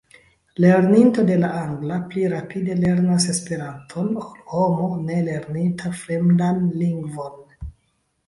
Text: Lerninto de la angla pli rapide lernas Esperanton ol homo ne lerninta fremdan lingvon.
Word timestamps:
Lerninto 0.63 1.23
de 1.25 1.35
la 1.41 1.49
angla 1.57 1.97
pli 2.13 2.21
rapide 2.31 2.77
lernas 2.79 3.27
Esperanton 3.33 4.09
ol 4.21 4.33
homo 4.53 4.89
ne 5.09 5.17
lerninta 5.29 5.91
fremdan 6.01 6.65
lingvon. 6.81 7.69